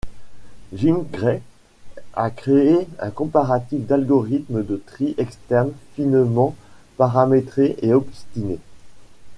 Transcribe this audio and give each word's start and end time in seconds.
Jim 0.73 1.05
Gray 1.13 1.43
a 2.15 2.31
créé 2.31 2.87
un 2.97 3.11
comparatif 3.11 3.85
d'algorithmes 3.85 4.63
de 4.63 4.77
tri 4.83 5.13
externes 5.19 5.73
finement 5.93 6.55
paramétrés 6.97 7.75
et 7.83 7.93
optimisés. 7.93 8.57